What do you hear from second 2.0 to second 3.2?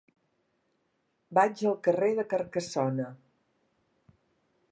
de Carcassona.